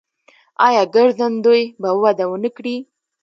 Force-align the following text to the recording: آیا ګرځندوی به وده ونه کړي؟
آیا 0.67 0.83
ګرځندوی 0.95 1.63
به 1.81 1.89
وده 2.03 2.25
ونه 2.29 2.49
کړي؟ 2.57 2.75